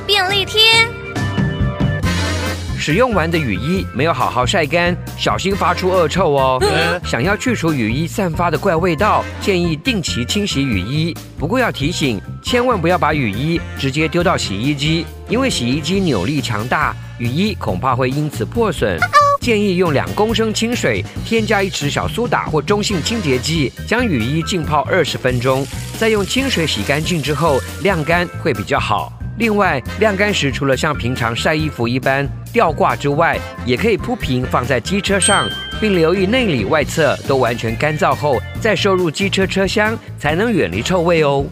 [0.00, 0.60] 便利贴。
[2.80, 6.62] 使用完的雨衣没有好好晒干，小心发出恶臭哦。
[7.04, 11.14] 想要去除雨衣散发的怪味道，建议定期清洗雨衣。
[11.36, 18.98] 不过要提醒，千万不要把雨衣直接丢到洗衣机，因为洗衣机扭力强大，雨衣恐怕会因此破损。
[19.40, 25.66] 建议用两公升清水，添加一匙小苏打或中性清洁剂，将雨衣浸泡二十分钟，
[25.98, 29.12] 再用清水洗干净之后晾干会比较好。
[29.38, 35.48] 另外，晾干时除了像平常晒衣服一般吊挂之外，也可以铺平放在机车上，
[35.80, 41.46] 并留意内里外侧都完全干燥后再收入机车车厢，才能远离臭味哦。